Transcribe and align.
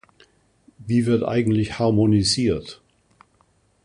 Wie 0.79 1.05
wird 1.05 1.21
eigentlich 1.23 1.77
harmonisiert? 1.77 2.81